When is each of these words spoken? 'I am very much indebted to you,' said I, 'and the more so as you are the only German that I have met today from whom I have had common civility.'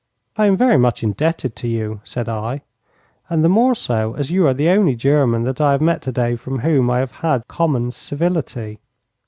'I 0.35 0.45
am 0.47 0.57
very 0.57 0.79
much 0.79 1.03
indebted 1.03 1.55
to 1.57 1.67
you,' 1.67 2.01
said 2.03 2.27
I, 2.27 2.63
'and 3.29 3.45
the 3.45 3.49
more 3.49 3.75
so 3.75 4.15
as 4.15 4.31
you 4.31 4.47
are 4.47 4.53
the 4.55 4.69
only 4.69 4.95
German 4.95 5.43
that 5.43 5.61
I 5.61 5.73
have 5.73 5.81
met 5.81 6.01
today 6.01 6.35
from 6.35 6.57
whom 6.61 6.89
I 6.89 6.97
have 6.97 7.11
had 7.21 7.47
common 7.47 7.91
civility.' 7.91 8.79